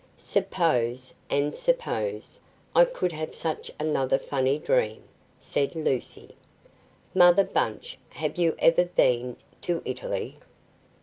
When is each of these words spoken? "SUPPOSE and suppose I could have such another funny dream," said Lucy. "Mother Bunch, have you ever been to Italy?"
"SUPPOSE 0.17 1.13
and 1.29 1.53
suppose 1.55 2.39
I 2.75 2.85
could 2.85 3.11
have 3.11 3.35
such 3.35 3.69
another 3.79 4.17
funny 4.17 4.57
dream," 4.57 5.03
said 5.39 5.75
Lucy. 5.75 6.35
"Mother 7.13 7.43
Bunch, 7.43 7.99
have 8.09 8.39
you 8.39 8.55
ever 8.57 8.85
been 8.85 9.35
to 9.61 9.83
Italy?" 9.85 10.37